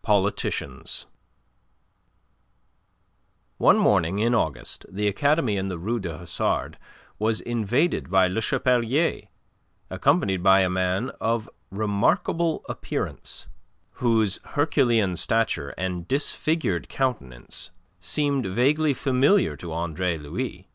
POLITICIANS 0.00 1.04
One 3.58 3.76
morning 3.76 4.18
in 4.18 4.34
August 4.34 4.86
the 4.88 5.06
academy 5.08 5.58
in 5.58 5.68
the 5.68 5.76
Rue 5.76 6.00
du 6.00 6.16
Hasard 6.16 6.78
was 7.18 7.42
invaded 7.42 8.10
by 8.10 8.26
Le 8.26 8.40
Chapelier 8.40 9.24
accompanied 9.90 10.42
by 10.42 10.60
a 10.60 10.70
man 10.70 11.10
of 11.20 11.50
remarkable 11.70 12.64
appearance, 12.66 13.46
whose 14.00 14.40
herculean 14.56 15.16
stature 15.16 15.74
and 15.76 16.08
disfigured 16.08 16.88
countenance 16.88 17.70
seemed 18.00 18.46
vaguely 18.46 18.94
familiar 18.94 19.54
to 19.54 19.70
Andre 19.70 20.16
Louis. 20.16 20.66